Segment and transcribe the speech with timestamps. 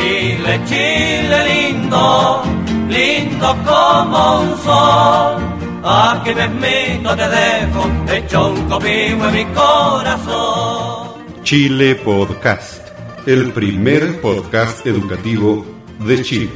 [0.00, 2.42] Chile, Chile lindo,
[2.88, 5.36] lindo como un sol.
[5.84, 11.10] Aquí mismito te dejo, hecho un copihue en mi corazón.
[11.42, 12.88] Chile Podcast,
[13.26, 15.66] el primer podcast educativo
[15.98, 16.50] de Chile.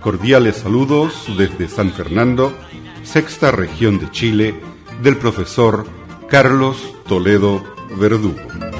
[0.00, 2.56] Cordiales saludos desde San Fernando,
[3.02, 4.54] sexta región de Chile,
[5.02, 5.86] del profesor
[6.26, 7.62] Carlos Toledo
[7.98, 8.71] Verdugo.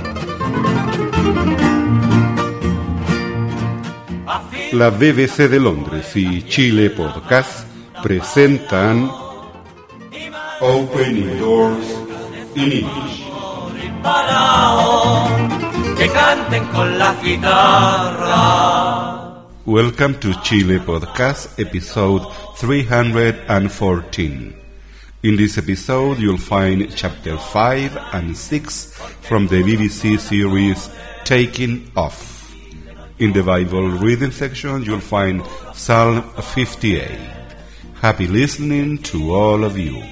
[4.73, 7.67] La BBC de Londres y Chile Podcast
[8.03, 9.11] presentan
[10.61, 11.87] Opening Doors
[12.55, 13.23] in English.
[15.99, 18.33] Que canten con la guitarra.
[19.67, 24.55] Welcome to Chile Podcast, episode 314.
[25.23, 30.89] In this episode, you'll find chapter 5 and 6 from the BBC series
[31.25, 32.42] Taking Off.
[33.23, 35.45] In the Bible reading section, you'll find
[35.75, 37.07] Psalm 58.
[38.01, 40.03] Happy listening to all of you.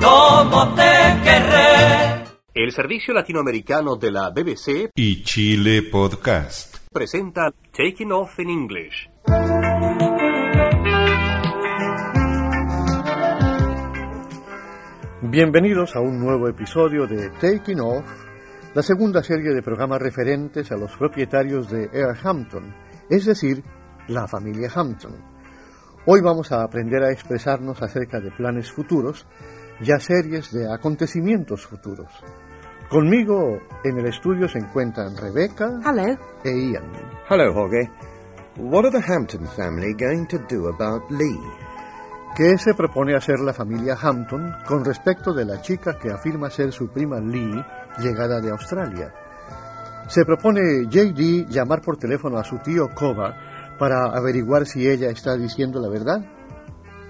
[0.00, 0.82] Como te
[1.22, 2.24] querré.
[2.52, 6.78] El servicio latinoamericano de la BBC Y Chile Podcast.
[6.92, 9.08] presenta Taking Off in English.
[15.20, 18.04] Bienvenidos a un nuevo episodio de Taking Off,
[18.74, 22.74] la segunda serie de programas referentes a los propietarios de Air Hampton,
[23.10, 23.62] es decir,
[24.08, 25.14] la familia Hampton.
[26.06, 29.26] Hoy vamos a aprender a expresarnos acerca de planes futuros,
[29.80, 32.10] ya series de acontecimientos futuros.
[32.88, 36.18] Conmigo en el estudio se encuentran Rebecca Hello.
[36.44, 36.92] e Ian.
[37.28, 37.90] Hello, Jorge.
[38.56, 41.38] What are the Hampton family going to do about Lee?
[42.34, 46.72] ¿Qué se propone hacer la familia Hampton con respecto de la chica que afirma ser
[46.72, 47.62] su prima Lee,
[47.98, 49.12] llegada de Australia?
[50.08, 55.36] Se propone JD llamar por teléfono a su tío Koba para averiguar si ella está
[55.36, 56.24] diciendo la verdad.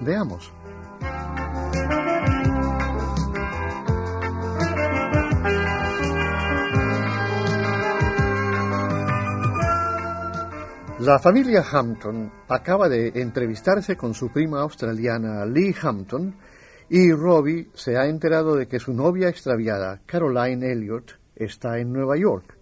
[0.01, 0.53] Veamos.
[11.01, 16.37] La familia Hampton acaba de entrevistarse con su prima australiana Lee Hampton
[16.95, 22.19] y Robbie se ha enterado de que su novia extraviada, Caroline Elliot, está en Nueva
[22.19, 22.59] York.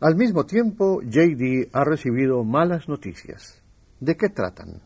[0.00, 3.60] Al mismo tiempo, JD ha recibido malas noticias.
[3.98, 4.80] ¿De qué tratan?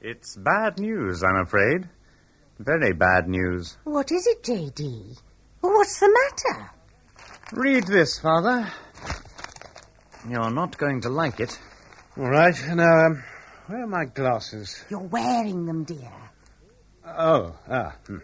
[0.00, 1.88] It's bad news, I'm afraid.
[2.58, 3.78] Very bad news.
[3.84, 5.14] What is it, J.D.?
[5.60, 6.70] What's the matter?
[7.52, 8.66] Read this, Father.
[10.28, 11.56] You're not going to like it.
[12.16, 12.56] All right.
[12.74, 13.22] Now, um,
[13.68, 14.84] where are my glasses?
[14.90, 16.10] You're wearing them, dear.
[17.16, 17.96] Oh, ah.
[18.06, 18.18] hmm.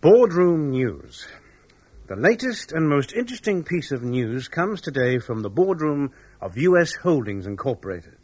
[0.00, 1.26] Boardroom news.
[2.06, 6.94] The latest and most interesting piece of news comes today from the boardroom of U.S.
[6.94, 8.16] Holdings Incorporated.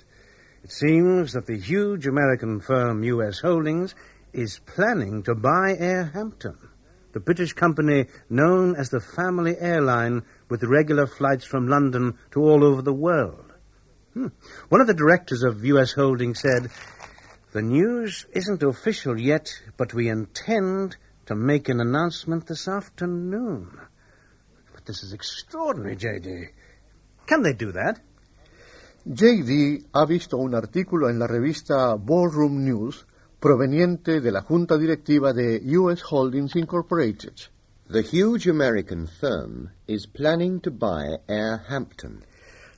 [0.64, 3.40] It seems that the huge American firm U.S.
[3.40, 3.94] Holdings
[4.32, 6.56] is planning to buy Air Hampton,
[7.12, 12.64] the British company known as the family airline with regular flights from London to all
[12.64, 13.52] over the world.
[14.14, 14.28] Hmm.
[14.70, 15.92] One of the directors of U.S.
[15.92, 16.70] Holdings said,
[17.52, 20.96] The news isn't official yet, but we intend
[21.26, 23.68] to make an announcement this afternoon.
[24.72, 26.46] But this is extraordinary, J.D.
[27.26, 28.00] Can they do that?
[29.04, 33.04] JD ha visto un artículo en la revista Boardroom News
[33.40, 37.34] proveniente de la junta directiva de US Holdings Incorporated.
[37.88, 42.24] The huge American firm is planning to buy Air Hampton.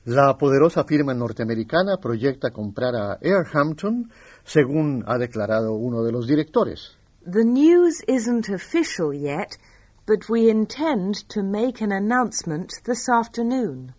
[0.05, 4.11] La poderosa firma norteamericana proyecta comprar a Air Hampton,
[4.43, 6.97] según ha declarado uno de los directores.
[7.25, 9.57] The news isn't official yet,
[10.05, 13.93] but we intend to make an announcement this afternoon.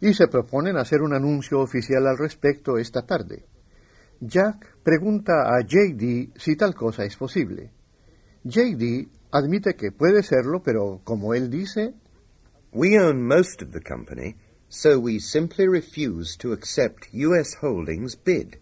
[0.00, 3.46] y se proponen hacer un anuncio oficial al respecto esta tarde.
[4.20, 7.70] Jack pregunta a JD si tal cosa es posible.
[8.44, 11.94] JD admite que puede serlo, pero como él dice,
[12.72, 14.36] We own most of the company,
[14.68, 17.56] so we simply refuse to accept U.S.
[17.62, 18.58] Holdings' bid.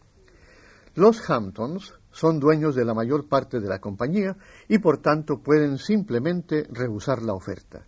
[0.95, 4.37] Los Hamptons son dueños de la mayor parte de la compañía
[4.69, 7.87] y por tanto pueden simplemente rehusar la oferta.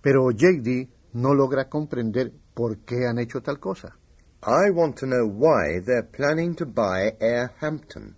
[0.00, 3.96] Pero JD no logra comprender por qué han hecho tal cosa.
[4.42, 8.16] I want to know why they're planning to buy Air Hampton.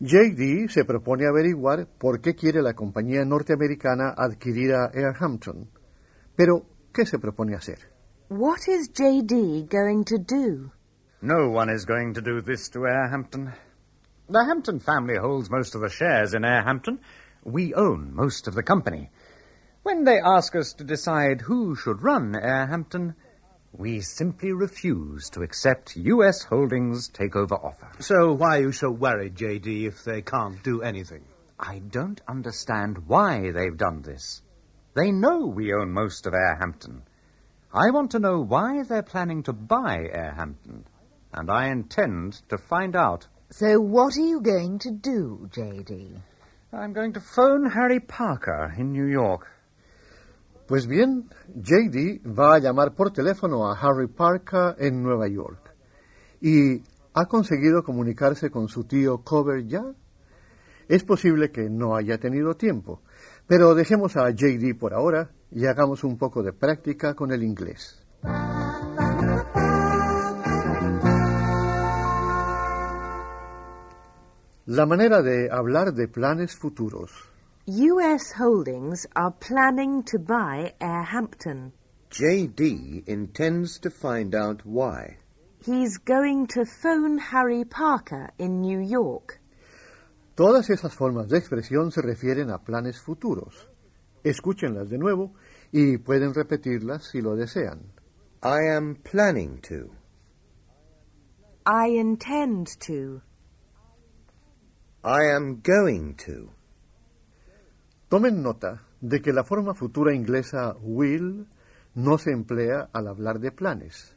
[0.00, 5.70] JD se propone averiguar por qué quiere la compañía norteamericana adquirir a Air Hampton.
[6.34, 7.78] Pero, ¿qué se propone hacer?
[8.28, 9.68] What is J.D.
[9.70, 10.72] going to do?
[11.22, 13.52] No one is going to do this to Air Hampton.
[14.28, 17.00] The Hampton family holds most of the shares in Air Hampton.
[17.42, 19.10] We own most of the company.
[19.82, 23.14] When they ask us to decide who should run Air Hampton,
[23.78, 26.42] We simply refuse to accept U.S.
[26.44, 27.90] Holdings takeover offer.
[27.98, 31.24] So why are you so worried, J.D., if they can't do anything?
[31.60, 34.40] I don't understand why they've done this.
[34.94, 37.02] They know we own most of Airhampton.
[37.70, 40.84] I want to know why they're planning to buy Airhampton,
[41.32, 43.26] and I intend to find out.
[43.50, 46.16] So what are you going to do, J.D.?
[46.72, 49.46] I'm going to phone Harry Parker in New York.
[50.66, 55.72] Pues bien, JD va a llamar por teléfono a Harry Parker en Nueva York.
[56.40, 56.82] ¿Y
[57.14, 59.84] ha conseguido comunicarse con su tío Cover ya?
[60.88, 63.00] Es posible que no haya tenido tiempo,
[63.46, 68.04] pero dejemos a JD por ahora y hagamos un poco de práctica con el inglés.
[74.68, 77.12] La manera de hablar de planes futuros.
[77.68, 81.72] US Holdings are planning to buy Airhampton.
[82.10, 85.18] JD intends to find out why.
[85.64, 89.40] He's going to phone Harry Parker in New York.
[90.34, 93.68] Todas esas formas de expresión se refieren a planes futuros.
[94.24, 95.32] Escúchenlas de nuevo
[95.70, 97.92] y pueden repetirlas si lo desean.
[98.42, 99.92] I am planning to.
[101.64, 103.22] I intend to.
[105.06, 106.50] I am going to.
[108.08, 111.46] Tomen nota de que la forma futura inglesa will
[111.94, 114.16] no se emplea al hablar de planes.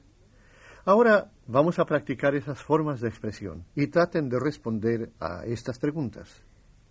[0.85, 6.41] Ahora vamos a practicar esas formas de expresión y traten de responder a estas preguntas.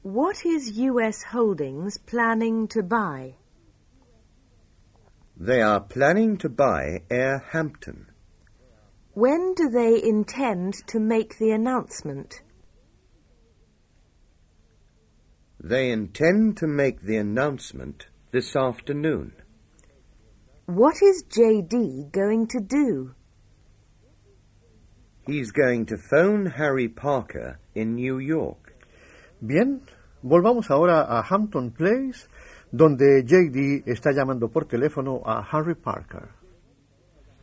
[0.04, 3.34] What is US Holdings planning to buy?
[5.36, 8.06] They are planning to buy Air Hampton.
[9.14, 12.42] When do they intend to make the announcement?
[15.60, 19.32] They intend to make the announcement this afternoon.
[20.66, 23.14] What is JD going to do?
[25.26, 28.72] He's going to phone Harry Parker in New York.
[29.44, 29.82] Bien,
[30.25, 32.28] volvamos ahora a Hampton Place,
[32.72, 36.31] donde JD está llamando por teléfono a Harry Parker.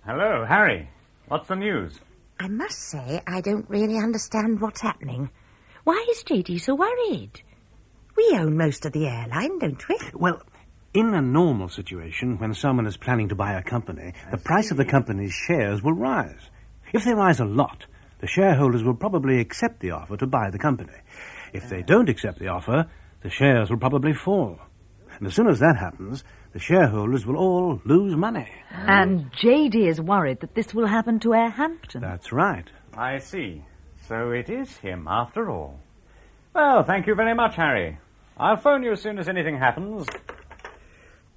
[0.06, 0.88] Hello, Harry.
[1.28, 2.00] What's the news?
[2.40, 5.30] I must say I don't really understand what's happening.
[5.84, 7.42] Why is JD so worried?
[8.18, 9.98] We own most of the airline, don't we?
[10.14, 10.42] Well,
[10.94, 14.78] in a normal situation, when someone is planning to buy a company, the price of
[14.78, 16.50] the company's shares will rise.
[16.94, 17.86] If they rise a lot,
[18.20, 20.94] the shareholders will probably accept the offer to buy the company.
[21.54, 21.86] If they uh.
[21.86, 22.86] don't accept the offer,
[23.22, 24.60] the shares will probably fall.
[25.18, 26.24] And as soon as that happens,
[26.54, 28.50] the shareholders will all lose money.
[28.72, 32.02] And JD is worried that this will happen to Airhampton.
[32.02, 32.70] That's right.
[32.98, 33.64] I see.
[34.08, 35.80] So it is him after all.
[36.54, 37.98] Well, thank you very much, Harry.
[38.38, 40.06] I'll phone you as soon as anything happens.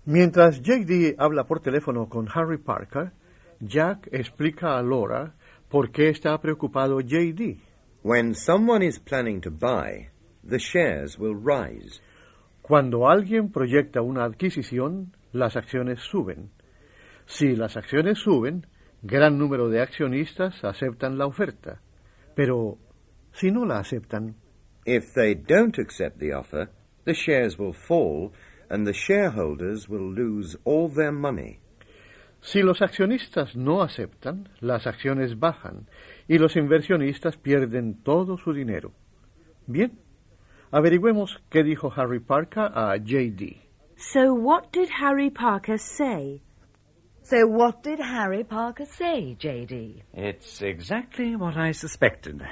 [0.05, 3.13] Mientras JD habla por teléfono con Harry Parker,
[3.61, 5.35] Jack explica a Laura
[5.69, 7.61] por qué está preocupado JD.
[8.03, 10.11] When someone is planning to buy,
[10.43, 12.01] the shares will rise.
[12.63, 16.51] Cuando alguien proyecta una adquisición, las acciones suben.
[17.27, 18.67] Si las acciones suben,
[19.03, 21.81] gran número de accionistas aceptan la oferta.
[22.35, 22.79] Pero
[23.33, 24.35] si no la aceptan,
[24.85, 26.71] If they don't accept the offer,
[27.09, 28.33] the shares will fall
[28.69, 31.59] and the shareholders will lose all their money.
[32.41, 35.89] si los accionistas no aceptan, las acciones bajan
[36.29, 38.93] y los inversionistas pierden todo su dinero.
[39.67, 39.99] Bien,
[40.71, 43.57] averigüemos qué dijo Harry Parker a JD.
[43.97, 46.43] So what did Harry Parker say?
[47.23, 50.03] So what did Harry Parker say, JD?
[50.13, 52.43] It's exactly what I suspected.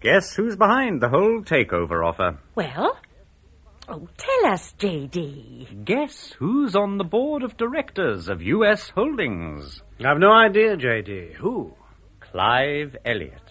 [0.00, 2.38] Guess who's behind the whole takeover offer?
[2.54, 2.96] Well?
[3.88, 5.84] Oh, tell us, JD.
[5.84, 8.90] Guess who's on the board of directors of U.S.
[8.90, 9.82] Holdings?
[10.04, 11.34] I've no idea, J.D.
[11.38, 11.72] Who?
[12.18, 13.42] Clive Elliott.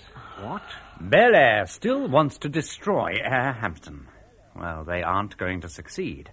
[0.42, 0.64] What?
[1.00, 4.08] Bel Air still wants to destroy Air Hampton.
[4.56, 6.32] Well, they aren't going to succeed.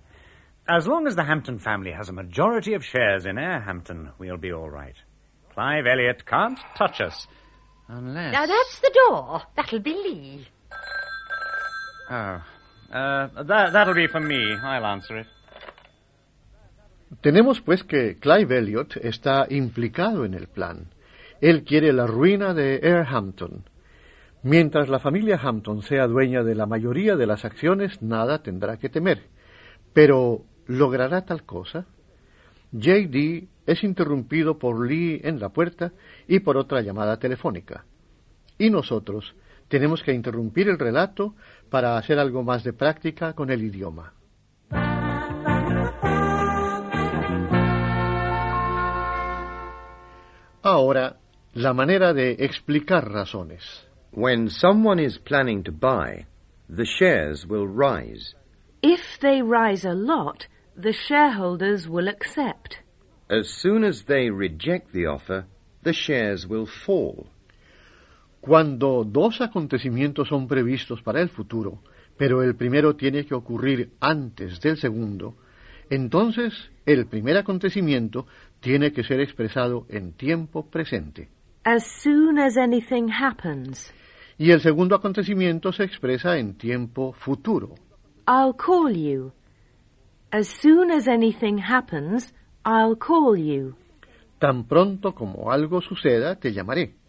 [0.69, 4.37] As long as the Hampton family has a majority of shares in Air Hampton, we'll
[4.37, 4.97] be all right.
[5.55, 7.27] Clive Elliott can't touch us.
[7.89, 8.33] Unless.
[8.33, 9.43] Now that's the door.
[9.57, 10.49] That'll be Lee.
[12.11, 12.43] Oh.
[12.93, 14.55] Uh, that, that'll be for me.
[14.63, 15.27] I'll answer it.
[17.21, 20.89] Tenemos pues que Clive Elliot está implicado en el plan.
[21.41, 23.65] Él quiere la ruina de Airhampton.
[24.43, 28.89] Mientras la familia Hampton sea dueña de la mayoría de las acciones, nada tendrá que
[28.89, 29.29] temer.
[29.93, 31.87] Pero, ¿logrará tal cosa?
[32.73, 35.93] JD es interrumpido por Lee en la puerta
[36.27, 37.85] y por otra llamada telefónica.
[38.59, 39.35] Y nosotros
[39.73, 41.35] tenemos que interrumpir el relato
[41.71, 44.13] para hacer algo más de práctica con el idioma.
[50.63, 51.17] Ahora,
[51.55, 53.63] la manera de explicar razones.
[54.11, 56.27] When someone is planning to buy,
[56.69, 58.35] the shares will rise.
[58.83, 62.83] If they rise a lot, the shareholders will accept.
[63.31, 65.47] As soon as they reject the offer,
[65.83, 67.32] the shares will fall.
[68.43, 71.79] Cuando dos acontecimientos son previstos para el futuro,
[72.17, 75.37] pero el primero tiene que ocurrir antes del segundo,
[75.89, 76.53] entonces
[76.85, 78.27] el primer acontecimiento
[78.59, 81.29] tiene que ser expresado en tiempo presente.
[81.63, 83.95] As soon as anything happens,
[84.39, 87.77] Y el segundo acontecimiento se expresa en tiempo futuro.
[88.27, 89.31] I'll call you.
[90.33, 92.35] As soon as anything happens,
[92.67, 93.77] I'll call you.
[94.41, 97.02] Tan pronto como algo suceda, te llamaré.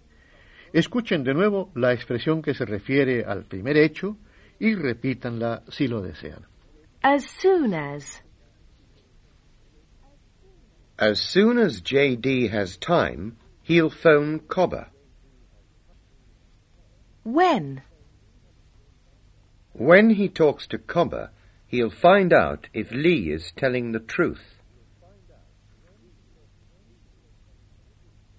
[0.74, 4.18] Escuchen de nuevo la expresión que se refiere al primer hecho
[4.60, 6.48] y repítanla si lo desean.
[7.04, 8.24] As soon as.
[10.98, 14.88] As soon as JD has time, he'll phone Cobber.
[17.24, 17.84] When?
[19.74, 21.30] When he talks to Cobber,
[21.68, 24.62] he'll find out if Lee is telling the truth.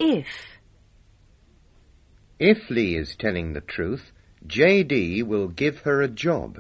[0.01, 0.54] If.
[2.39, 4.13] If Lee is telling the truth,
[4.47, 6.59] JD will give her a job.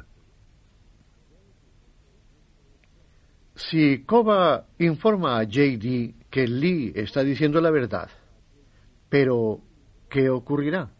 [3.56, 8.08] Si Koba informa a JD que Lee está diciendo la verdad,
[9.08, 9.60] pero
[10.08, 10.90] ¿qué ocurrirá?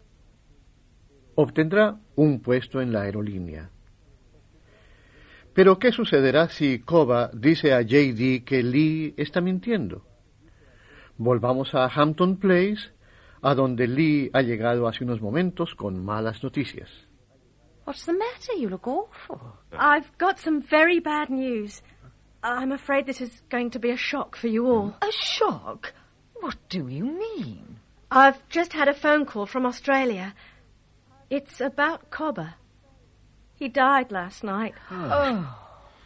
[1.37, 3.71] Obtendrá un puesto en la aerolínea.
[5.53, 10.05] Pero ¿qué sucederá si Koba dice a JD que Lee está mintiendo?
[11.17, 12.91] Volvamos a Hampton Place,
[13.45, 16.89] a donde Lee ha llegado hace unos momentos con malas noticias.
[17.85, 18.55] What's the matter?
[18.57, 19.39] You look awful.
[19.71, 21.83] I've got some very bad news.
[22.43, 24.95] I'm afraid this is going to be a shock for you all.
[25.03, 25.93] A shock?
[26.41, 27.77] What do you mean?
[28.11, 30.35] I've just had a phone call from Australia.
[31.29, 32.55] It's about Cobber.
[33.55, 34.75] He died last night.
[34.91, 35.55] Oh.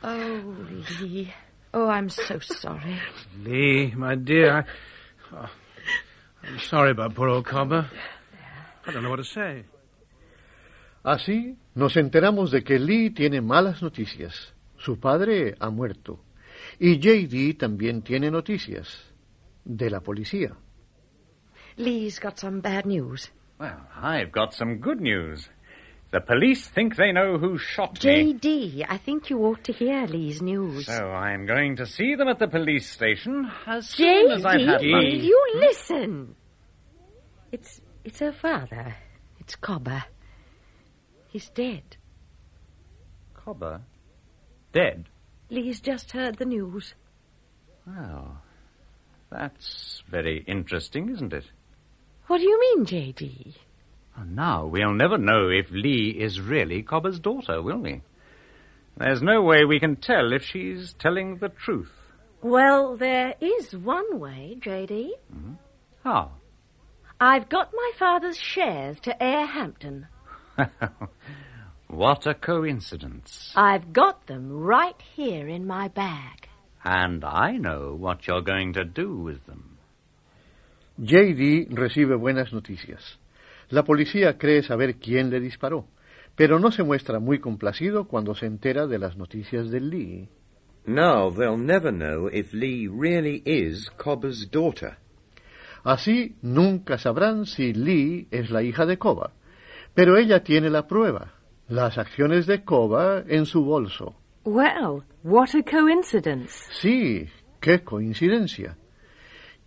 [0.02, 0.56] Oh,
[1.00, 1.32] Lee.
[1.72, 2.98] Oh, I'm so sorry.
[3.44, 4.64] Lee, my dear, I,
[5.36, 5.50] oh,
[6.48, 7.90] I'm sorry about poor old Cobber.
[8.86, 9.64] I don't know what to say.
[11.04, 14.54] Así nos enteramos de que Lee tiene malas noticias.
[14.78, 16.20] Su padre ha muerto.
[16.78, 18.88] Y JD también tiene noticias.
[19.64, 20.56] De la policía.
[21.76, 23.30] Lee's got some bad news.
[23.58, 25.50] Well, I've got some good news.
[26.10, 28.32] The police think they know who shot me.
[28.32, 30.86] JD, I think you ought to hear Lee's news.
[30.86, 34.80] So I'm going to see them at the police station as soon as I've had
[34.80, 34.98] JD, my...
[34.98, 36.34] will you listen?
[37.52, 38.96] It's it's her father.
[39.38, 40.04] It's Cobber.
[41.28, 41.96] He's dead.
[43.34, 43.82] Cobber?
[44.72, 45.04] Dead?
[45.50, 46.94] Lee's just heard the news.
[47.86, 48.40] Well,
[49.30, 51.44] that's very interesting, isn't it?
[52.28, 53.56] What do you mean, JD?
[54.18, 58.02] Well, now we'll never know if Lee is really Cobber's daughter, will we?
[58.96, 61.92] There's no way we can tell if she's telling the truth.
[62.42, 65.10] Well, there is one way, JD.
[65.32, 65.52] Mm-hmm.
[66.02, 66.32] How?
[67.20, 70.08] I've got my father's shares to Air Hampton.
[71.86, 73.52] what a coincidence.
[73.54, 76.48] I've got them right here in my bag.
[76.84, 79.78] And I know what you're going to do with them.
[81.00, 83.14] JD recibe buenas noticias.
[83.70, 85.88] La policía cree saber quién le disparó,
[86.34, 90.28] pero no se muestra muy complacido cuando se entera de las noticias de Lee.
[90.86, 94.96] Now they'll never know if Lee really is Cobber's daughter.
[95.84, 99.32] Así nunca sabrán si Lee es la hija de Koba,
[99.94, 101.34] pero ella tiene la prueba,
[101.68, 104.16] las acciones de Koba en su bolso.
[104.44, 106.54] Well, what a coincidence.
[106.70, 107.28] Sí,
[107.60, 108.78] qué coincidencia.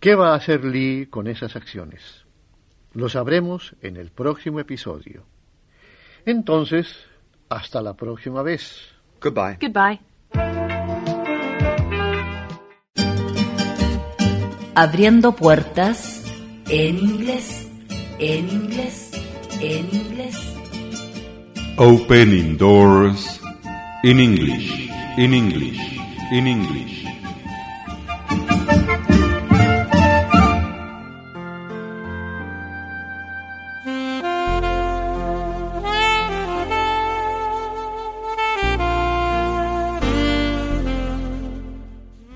[0.00, 2.21] ¿Qué va a hacer Lee con esas acciones?
[2.94, 5.24] Lo sabremos en el próximo episodio.
[6.26, 6.94] Entonces,
[7.48, 8.92] hasta la próxima vez.
[9.20, 9.58] Goodbye.
[9.60, 10.00] Goodbye.
[14.74, 16.24] Abriendo puertas
[16.68, 17.70] en inglés,
[18.18, 19.10] en inglés,
[19.60, 20.56] en inglés.
[21.78, 23.40] Opening doors
[24.02, 25.98] in English, in English,
[26.30, 27.01] in English.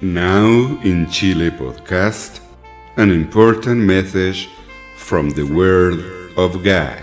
[0.03, 0.45] Now
[0.85, 2.41] in Chile podcast,
[2.99, 4.50] an important message
[4.99, 7.00] from the Word of God.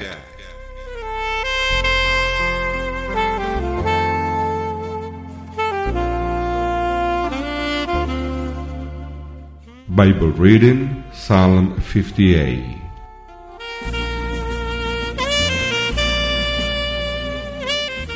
[9.90, 12.83] Bible reading Psalm 58.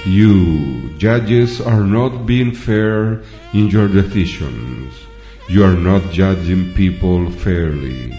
[0.07, 4.95] You, judges, are not being fair in your decisions.
[5.49, 8.15] You are not judging people fairly.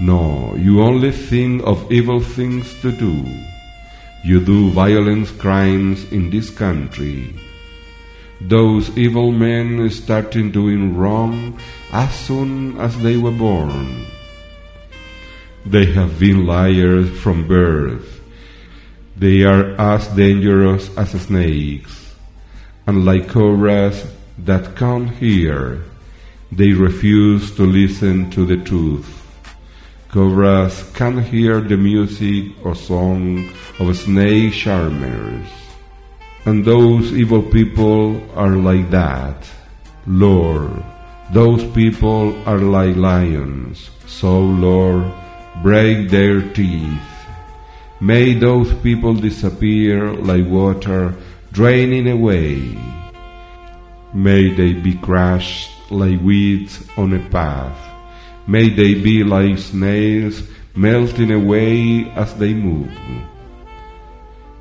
[0.00, 3.26] No, you only think of evil things to do.
[4.22, 7.34] You do violent crimes in this country.
[8.40, 11.58] Those evil men started doing wrong
[11.90, 14.06] as soon as they were born.
[15.66, 18.13] They have been liars from birth.
[19.16, 22.14] They are as dangerous as snakes,
[22.86, 24.04] and like cobras
[24.38, 25.84] that come here,
[26.50, 29.06] they refuse to listen to the truth.
[30.08, 35.46] Cobras can hear the music or song of snake charmers,
[36.44, 39.46] and those evil people are like that.
[40.06, 40.82] Lord,
[41.32, 45.06] those people are like lions, so Lord,
[45.62, 47.13] break their teeth.
[48.00, 51.14] May those people disappear like water
[51.52, 52.76] draining away.
[54.12, 57.78] May they be crushed like weeds on a path.
[58.48, 60.42] May they be like snails
[60.74, 62.90] melting away as they move.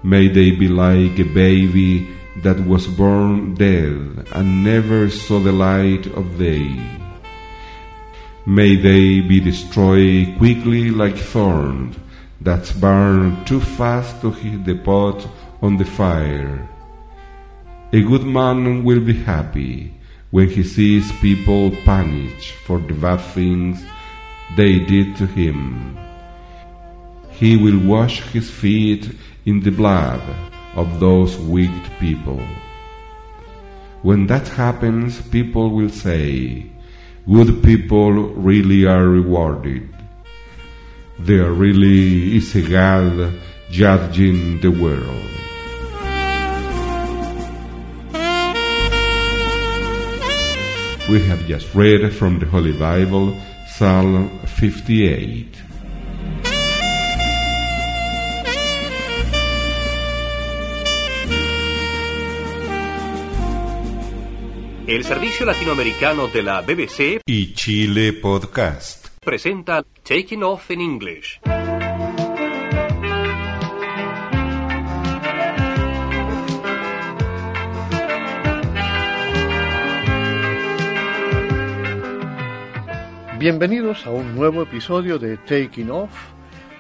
[0.04, 2.08] May they be like a baby
[2.44, 6.70] that was born dead and never saw the light of day.
[8.46, 11.96] May they be destroyed quickly like thorns
[12.44, 15.26] that burn too fast to hit the pot
[15.62, 16.68] on the fire.
[17.94, 19.94] A good man will be happy
[20.32, 23.86] when he sees people punished for the bad things
[24.58, 25.98] they did to him.
[27.32, 30.22] He will wash his feet in the blood
[30.76, 32.42] of those wicked people.
[34.02, 36.70] When that happens, people will say,
[37.26, 39.88] Good people really are rewarded.
[41.20, 43.34] There really is a God
[43.70, 45.30] judging the world.
[51.10, 53.38] We have just read from the Holy Bible
[53.68, 55.64] Psalm 58.
[64.86, 71.40] El servicio latinoamericano de la BBC y Chile Podcast presenta Taking Off in English.
[83.40, 86.12] Bienvenidos a un nuevo episodio de Taking Off,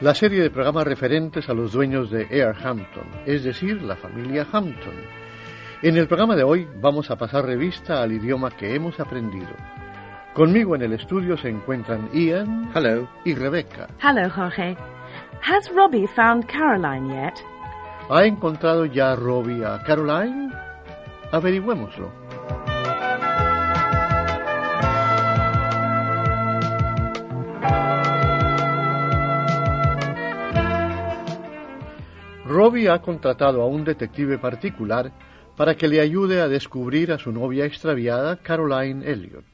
[0.02, 4.48] la serie de programas referentes a los dueños de Air Hampton, es decir, la familia
[4.52, 4.96] Hampton.
[5.82, 9.83] En el programa de hoy vamos a pasar revista al idioma que hemos aprendido.
[10.34, 13.08] Conmigo en el estudio se encuentran Ian Hello.
[13.24, 13.88] y Rebecca.
[14.02, 14.76] Hello, Jorge.
[15.44, 17.34] Has Robbie found Caroline yet?
[18.10, 20.52] ¿Ha encontrado ya Robbie a Caroline?
[21.32, 22.12] Averigüémoslo.
[32.46, 35.12] Robbie ha contratado a un detective particular
[35.56, 39.46] para que le ayude a descubrir a su novia extraviada, Caroline Elliot.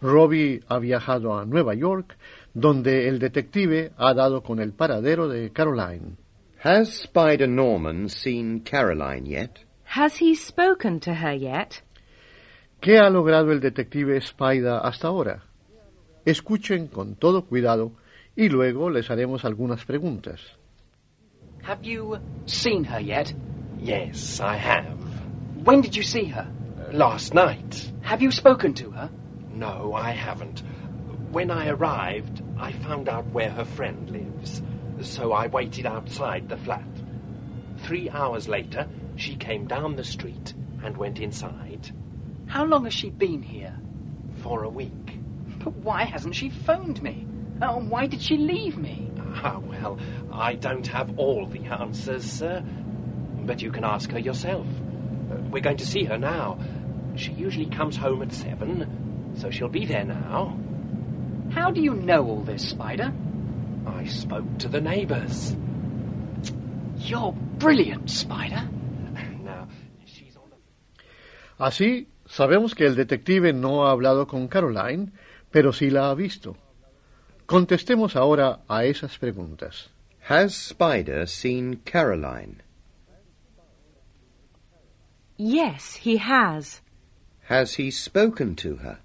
[0.00, 2.16] Robbie ha viajado a Nueva York,
[2.54, 6.16] donde el detective ha dado con el paradero de Caroline.
[6.62, 9.58] Has Spider Norman seen Caroline yet?
[9.84, 11.82] Has he spoken to her yet?
[12.80, 15.42] ¿Qué ha logrado el detective Spider hasta ahora?
[16.24, 17.92] Escuchen con todo cuidado
[18.34, 20.40] y luego les haremos algunas preguntas.
[21.62, 23.34] Have you seen her yet?
[23.80, 24.86] Yes, I have.
[25.64, 26.46] When did you see her?
[26.92, 27.92] Last night.
[28.02, 29.10] Have you spoken to her?
[29.56, 30.62] No, I haven't.
[31.32, 34.62] When I arrived, I found out where her friend lives,
[35.00, 36.84] so I waited outside the flat.
[37.78, 40.52] Three hours later, she came down the street
[40.84, 41.90] and went inside.
[42.46, 43.74] How long has she been here?
[44.42, 45.18] For a week.
[45.64, 47.26] But why hasn't she phoned me?
[47.62, 49.10] Oh, why did she leave me?
[49.42, 49.98] Ah, well,
[50.30, 52.62] I don't have all the answers, sir.
[53.44, 54.66] But you can ask her yourself.
[54.66, 56.58] Uh, We're going to see her now.
[57.16, 59.05] She usually comes home at seven,
[59.46, 60.58] so she'll be there now.
[61.54, 63.12] How do you know all this, Spider?
[63.86, 65.54] I spoke to the neighbors.
[66.96, 68.68] You're brilliant, Spider.
[69.44, 69.68] Now,
[70.04, 71.64] she's on the...
[71.64, 75.12] Así, sabemos que el detective no ha hablado con Caroline,
[75.52, 76.56] pero sí la ha visto.
[77.46, 79.90] Contestemos ahora a esas preguntas.
[80.28, 82.62] Has Spider seen Caroline?
[85.36, 86.80] Yes, he has.
[87.44, 88.98] Has he spoken to her?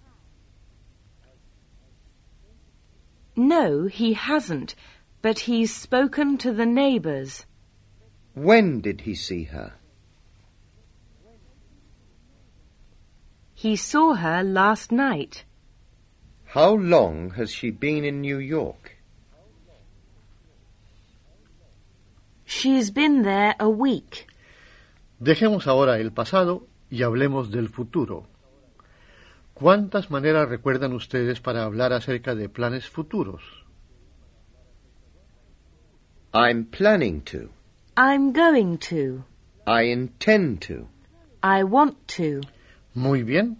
[3.36, 4.76] No, he hasn't,
[5.22, 7.46] but he's spoken to the neighbours.
[8.34, 9.74] When did he see her?
[13.54, 15.46] He saw her last night.
[16.46, 18.98] How long has she been in New York?
[22.44, 24.28] She's been there a week.
[25.22, 28.28] Dejemos ahora el pasado y hablemos del futuro.
[29.62, 33.44] ¿Cuántas maneras recuerdan ustedes para hablar acerca de planes futuros?
[36.34, 37.52] I'm planning to.
[37.96, 39.24] I'm going to.
[39.68, 40.88] I intend to.
[41.44, 42.42] I want to.
[42.96, 43.58] Muy bien.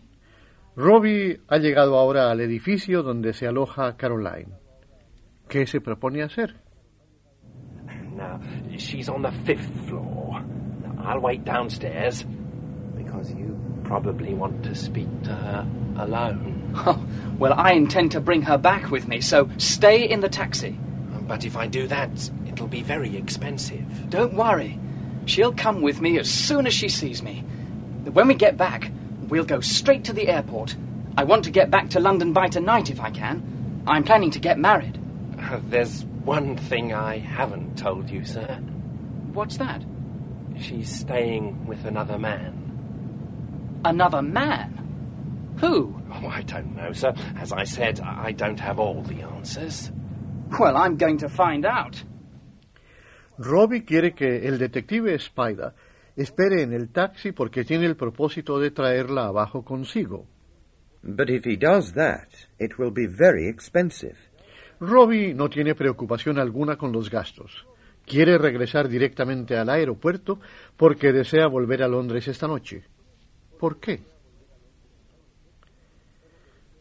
[0.76, 4.54] Robbie ha llegado ahora al edificio donde se aloja Caroline.
[5.48, 6.56] ¿Qué se propone hacer?
[8.16, 8.40] Now,
[8.76, 10.44] she's on the fifth floor.
[10.98, 12.26] I'll wait downstairs
[12.98, 13.56] because you
[13.92, 16.58] probably want to speak to her alone.
[16.74, 17.06] Oh,
[17.38, 20.80] well, I intend to bring her back with me, so stay in the taxi.
[21.28, 22.10] But if I do that,
[22.48, 24.10] it'll be very expensive.
[24.10, 24.80] Don't worry.
[25.26, 27.44] She'll come with me as soon as she sees me.
[28.14, 28.90] When we get back,
[29.28, 30.78] we'll go straight to the airport.
[31.18, 33.84] I want to get back to London by tonight if I can.
[33.86, 34.98] I'm planning to get married.
[35.38, 38.56] Uh, there's one thing I haven't told you, sir.
[39.34, 39.84] What's that?
[40.58, 42.61] She's staying with another man.
[43.84, 45.56] Another man?
[45.60, 45.96] Who?
[46.12, 47.14] Oh, I don't know, sir.
[47.36, 49.92] As I said, I don't have all the answers.
[50.60, 52.04] Well, I'm going to find out.
[53.38, 55.74] Robbie quiere que el detective Spider
[56.16, 60.28] espere en el taxi porque tiene el propósito de traerla abajo consigo.
[61.04, 62.28] But if he does that,
[62.60, 64.16] it will be very expensive.
[64.80, 67.66] Robbie no tiene preocupación alguna con los gastos.
[68.06, 70.40] Quiere regresar directamente al aeropuerto
[70.78, 72.84] porque desea volver a Londres esta noche.
[73.62, 74.02] ¿Por qué?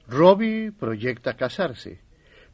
[0.08, 2.00] Robbie proyecta casarse,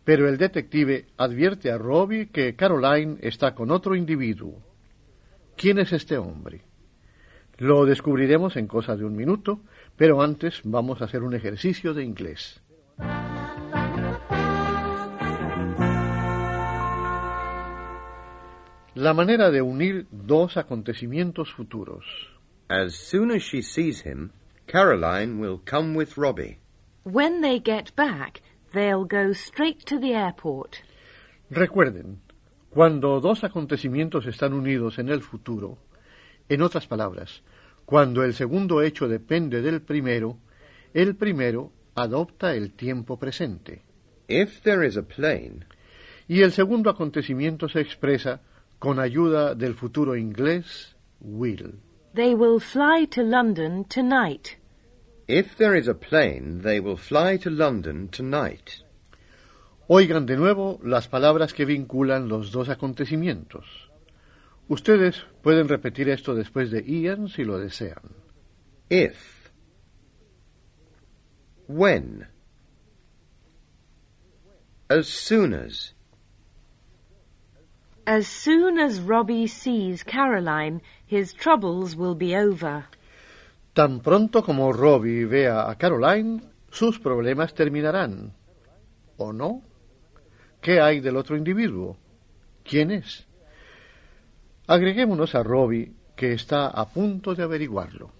[0.02, 4.60] pero el detective advierte a Robbie que Caroline está con otro individuo.
[5.56, 6.62] ¿Quién es este hombre?
[7.58, 9.60] Lo descubriremos en cosa de un minuto,
[9.96, 12.60] pero antes vamos a hacer un ejercicio de inglés.
[18.96, 22.35] La manera de unir dos acontecimientos futuros.
[22.68, 24.32] As soon as she sees him,
[24.66, 26.58] Caroline will come with Robbie.
[27.04, 30.82] When they get back, they'll go straight to the airport.
[31.50, 32.20] Recuerden,
[32.70, 35.78] cuando dos acontecimientos están unidos en el futuro,
[36.48, 37.42] en otras palabras,
[37.84, 40.38] cuando el segundo hecho depende del primero,
[40.92, 43.82] el primero adopta el tiempo presente.
[44.28, 45.66] If there is a plane,
[46.28, 48.40] Y el segundo acontecimiento se expresa
[48.78, 51.80] con ayuda del futuro inglés will.
[52.16, 54.56] They will fly to London tonight.
[55.28, 58.82] if there is a plane, they will fly to London tonight.
[59.90, 63.66] Oigan de nuevo las palabras que vinculan los dos acontecimientos.
[64.66, 68.14] Ustedes pueden repetir esto después de Ian si lo desean.
[68.88, 69.50] If.
[71.68, 72.28] When.
[74.88, 75.95] As soon as.
[78.06, 82.84] As soon as Robbie sees Caroline, his troubles will be over.
[83.74, 86.40] Tan pronto como Robbie vea a Caroline,
[86.70, 88.32] sus problemas terminarán.
[89.18, 89.62] ¿O no?
[90.62, 91.96] ¿Qué hay del otro individuo?
[92.62, 93.26] ¿Quién es?
[94.68, 98.12] Agreguémonos a Robbie, que está a punto de averiguarlo.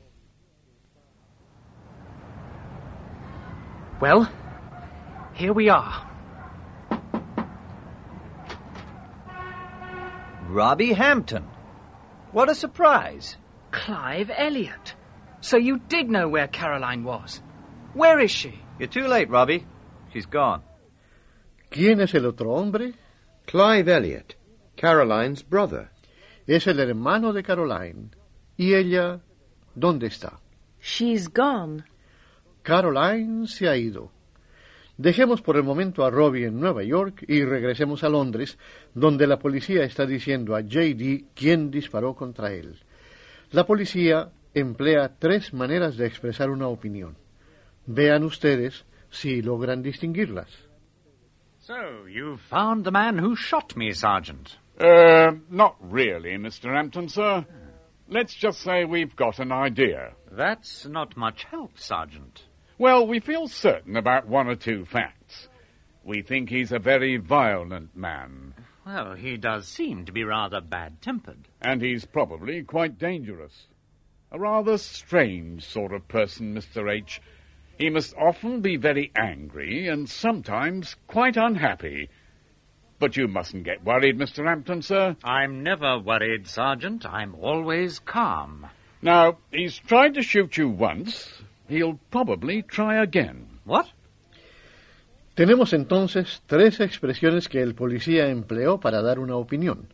[4.00, 4.28] Well,
[5.34, 6.05] here we are.
[10.56, 11.44] Robbie Hampton.
[12.32, 13.36] What a surprise.
[13.72, 14.94] Clive Elliot.
[15.42, 17.42] So you did know where Caroline was.
[17.92, 18.58] Where is she?
[18.78, 19.66] You're too late, Robbie.
[20.14, 20.62] She's gone.
[21.70, 22.94] ¿Quién es el otro hombre?
[23.46, 24.34] Clive Elliot,
[24.78, 25.90] Caroline's brother.
[26.46, 28.12] Es el hermano de Caroline.
[28.56, 29.20] ¿Y ella
[29.78, 30.40] dónde está?
[30.80, 31.84] She's gone.
[32.62, 34.10] Caroline se ha ido.
[34.98, 38.58] Dejemos por el momento a Robbie en Nueva York y regresemos a Londres,
[38.94, 42.78] donde la policía está diciendo a JD quién disparó contra él.
[43.50, 47.16] La policía emplea tres maneras de expresar una opinión.
[47.86, 50.48] Vean ustedes si logran distinguirlas.
[51.60, 54.56] So, you've found the man who shot me, Sergeant.
[54.78, 56.72] Uh, not really, Mr.
[56.74, 57.44] Hampton, sir.
[58.08, 60.12] Let's just say we've got an idea.
[60.30, 62.40] That's not much help, Sergeant.
[62.78, 65.48] Well, we feel certain about one or two facts.
[66.04, 71.48] We think he's a very violent man, Well, he does seem to be rather bad-tempered.
[71.60, 73.66] and he's probably quite dangerous.
[74.30, 76.92] A rather strange sort of person, Mr.
[76.92, 77.20] H.
[77.78, 82.08] He must often be very angry and sometimes quite unhappy.
[82.98, 84.46] But you mustn't get worried, Mr.
[84.46, 85.16] Hampton, sir.
[85.24, 87.04] I'm never worried, Sergeant.
[87.04, 88.66] I'm always calm.
[89.02, 91.30] Now, he's tried to shoot you once.
[91.68, 93.60] He'll probably try again.
[93.64, 93.86] What?
[95.34, 99.92] Tenemos entonces tres expresiones que el policía empleó para dar una opinión.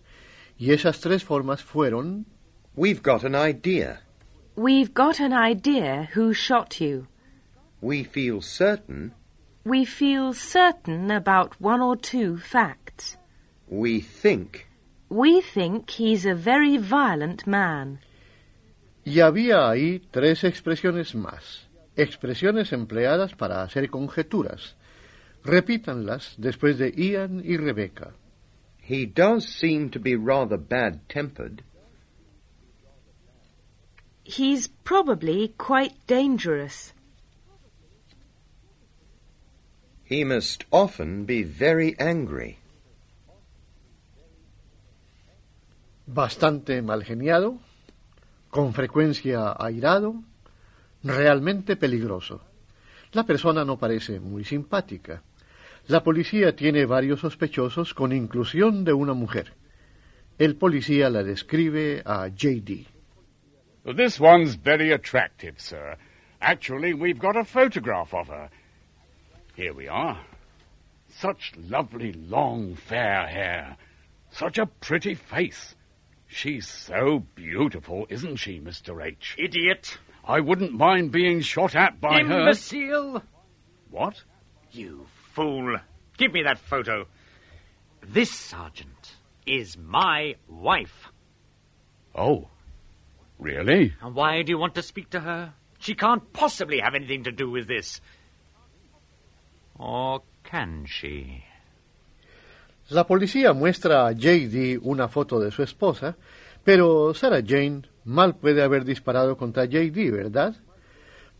[0.56, 2.26] Y esas tres formas fueron
[2.76, 4.02] We've got an idea.
[4.54, 7.06] We've got an idea who shot you.
[7.80, 9.12] We feel certain.
[9.64, 13.16] We feel certain about one or two facts.
[13.68, 14.68] We think.
[15.08, 17.98] We think he's a very violent man.
[19.04, 24.76] Y había ahí tres expresiones más, expresiones empleadas para hacer conjeturas.
[25.44, 28.14] Repítanlas después de Ian y Rebecca.
[28.88, 31.62] He does seem to be rather bad-tempered.
[34.24, 36.92] He's probably quite dangerous.
[40.04, 42.58] He must often be very angry.
[46.06, 47.58] Bastante malgeniado,
[48.52, 50.22] con frecuencia airado,
[51.02, 52.42] realmente peligroso.
[53.12, 55.22] La persona no parece muy simpática.
[55.86, 59.54] La policía tiene varios sospechosos con inclusión de una mujer.
[60.36, 62.86] El policía la describe a J.D.
[63.96, 65.96] This one's very attractive, sir.
[66.38, 68.50] Actually, we've got a photograph of her.
[69.56, 70.20] Here we are.
[71.08, 73.78] Such lovely long fair hair.
[74.30, 75.74] Such a pretty face.
[76.32, 79.04] She's so beautiful, isn't she, Mr.
[79.04, 79.36] H?
[79.38, 79.98] Idiot.
[80.24, 82.40] I wouldn't mind being shot at by her.
[82.40, 83.22] Imbecile.
[83.90, 84.22] What?
[84.70, 85.76] You fool.
[86.16, 87.06] Give me that photo.
[88.02, 89.14] This, Sergeant,
[89.46, 91.08] is my wife.
[92.14, 92.48] Oh.
[93.38, 93.94] Really?
[94.00, 95.52] And why do you want to speak to her?
[95.80, 98.00] She can't possibly have anything to do with this.
[99.78, 101.44] Or can she?
[102.90, 104.80] La policía muestra a J.D.
[104.82, 106.16] una foto de su esposa,
[106.64, 110.54] pero Sarah Jane mal puede haber disparado contra J.D., ¿verdad?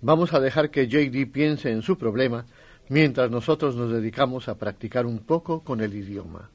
[0.01, 1.27] Vamos a dejar que J.D.
[1.27, 2.47] piense en su problema
[2.89, 6.51] mientras nosotros nos dedicamos a practicar un poco con el idioma.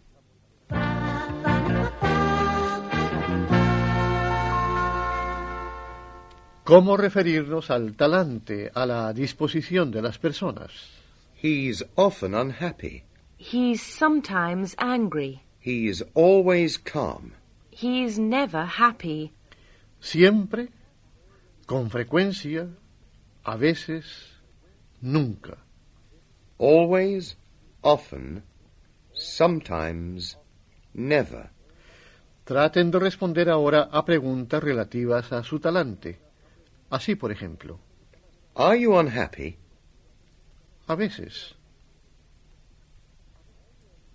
[6.64, 10.70] ¿Cómo referirnos al talante, a la disposición de las personas?
[11.42, 13.07] He's often unhappy.
[13.38, 15.44] He's sometimes angry.
[15.60, 17.34] He's always calm.
[17.70, 19.32] He's never happy.
[20.00, 20.70] Siempre,
[21.68, 22.68] con frecuencia,
[23.46, 24.06] a veces,
[25.02, 25.58] nunca.
[26.58, 27.36] Always,
[27.84, 28.44] often,
[29.14, 30.38] sometimes,
[30.94, 31.52] never.
[32.46, 36.18] Traten de responder ahora a preguntas relativas a su talante.
[36.90, 37.80] Así, por ejemplo.
[38.56, 39.58] Are you unhappy?
[40.88, 41.57] A veces.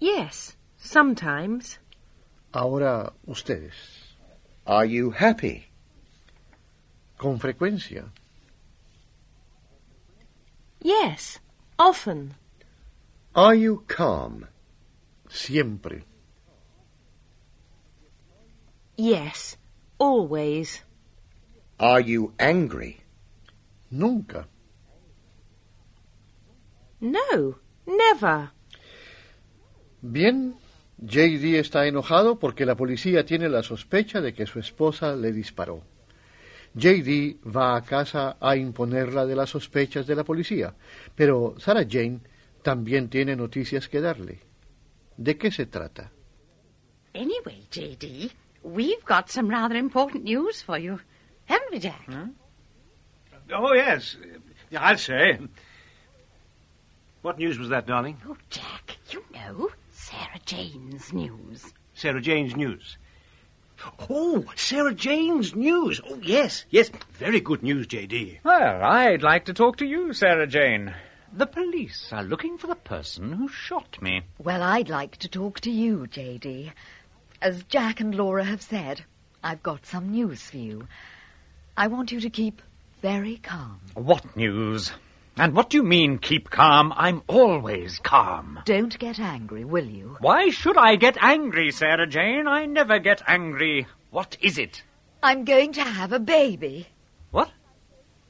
[0.03, 1.79] Yes, sometimes.
[2.53, 3.73] Ahora ustedes.
[4.67, 5.69] Are you happy?
[7.19, 8.11] Con frecuencia.
[10.81, 11.39] Yes,
[11.79, 12.35] often.
[13.37, 14.49] Are you calm?
[15.29, 16.03] Siempre.
[18.97, 19.57] Yes,
[19.99, 20.83] always.
[21.79, 23.05] Are you angry?
[23.89, 24.49] Nunca.
[27.01, 27.55] No,
[27.87, 28.51] never.
[30.03, 30.57] Bien,
[30.99, 35.83] JD está enojado porque la policía tiene la sospecha de que su esposa le disparó.
[36.75, 40.75] JD va a casa a imponerla de las sospechas de la policía,
[41.15, 42.21] pero Sarah Jane
[42.63, 44.41] también tiene noticias que darle.
[45.17, 46.11] ¿De qué se trata?
[47.15, 50.99] Anyway, JD, we've got some rather important news for you.
[51.47, 52.09] Haven't we, Jack?
[53.53, 54.17] Oh, yes.
[54.73, 55.39] I'll say.
[57.21, 58.17] What news was that, darling?
[58.27, 59.71] Oh, Jack, you know,
[60.13, 61.73] Sarah Jane's news.
[61.95, 62.99] Sarah Jane's news.
[64.11, 66.03] Oh, Sarah Jane's news.
[66.07, 66.91] Oh, yes, yes.
[67.15, 68.41] Very good news, J.D.
[68.45, 70.95] Well, I'd like to talk to you, Sarah Jane.
[71.33, 74.21] The police are looking for the person who shot me.
[74.39, 76.73] Well, I'd like to talk to you, J.D.
[77.41, 79.03] As Jack and Laura have said,
[79.43, 80.87] I've got some news for you.
[81.75, 82.61] I want you to keep
[83.01, 83.81] very calm.
[83.95, 84.93] What news?
[85.37, 86.93] And what do you mean, keep calm?
[86.95, 88.61] I'm always calm.
[88.67, 90.17] Don't get angry, will you?
[90.21, 92.47] Why should I get angry, Sarah Jane?
[92.47, 93.87] I never get angry.
[94.11, 94.83] What is it?
[95.23, 96.89] I'm going to have a baby.
[97.31, 97.51] What?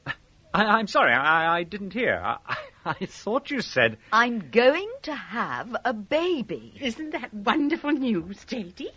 [0.05, 0.13] I,
[0.53, 2.21] I'm sorry, I, I didn't hear.
[2.23, 3.97] I, I thought you said.
[4.11, 6.73] I'm going to have a baby.
[6.79, 8.91] Isn't that wonderful news, J.D.?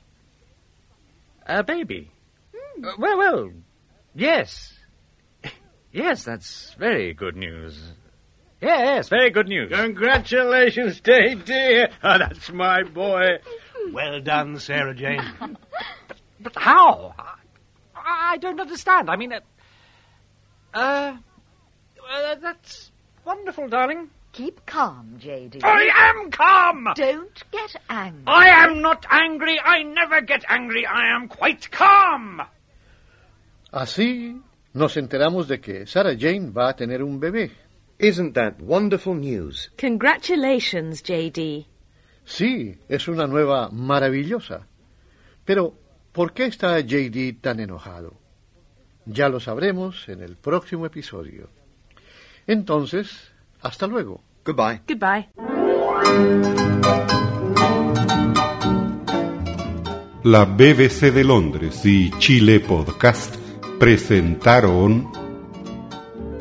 [1.47, 2.11] A baby?
[2.55, 3.51] Uh, well, well,
[4.15, 4.76] yes.
[5.97, 7.75] Yes, that's very good news.
[8.61, 9.73] Yes, very good news.
[9.73, 11.87] Congratulations, J.D.
[12.05, 13.39] Oh, that's my boy.
[13.95, 15.23] Well done, Sarah Jane.
[16.39, 17.15] But how?
[17.95, 19.09] I, I don't understand.
[19.09, 19.41] I mean, uh,
[20.75, 21.17] uh,
[22.13, 22.93] uh, that's
[23.25, 24.11] wonderful, darling.
[24.33, 25.61] Keep calm, J.D.
[25.65, 26.89] I am calm!
[26.95, 28.23] Don't get angry.
[28.27, 29.59] I am not angry.
[29.59, 30.85] I never get angry.
[30.85, 32.43] I am quite calm.
[33.73, 34.39] Así
[34.77, 37.51] nos enteramos de que Sarah Jane va a tener un bebé.
[37.99, 39.73] Isn't that wonderful news?
[39.81, 41.67] Congratulations, J.D.
[42.25, 44.67] Sí, es una nueva maravillosa.
[45.47, 45.73] Pero,
[46.13, 48.19] ¿por qué está JD tan enojado?
[49.07, 51.49] Ya lo sabremos en el próximo episodio.
[52.47, 54.23] Entonces, hasta luego.
[54.45, 54.83] Goodbye.
[54.87, 55.31] Goodbye.
[60.25, 63.46] La BBC de Londres y Chile Podcast
[63.79, 65.05] presentaron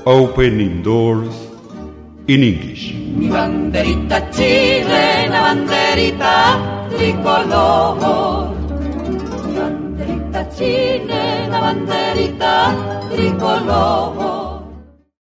[0.05, 1.35] Opening Doors
[2.27, 2.93] in English.
[2.93, 6.35] Mi banderita chilena, banderita
[6.89, 8.53] tricolor.
[9.45, 12.55] Mi banderita chilena, banderita
[13.09, 14.44] tricolor.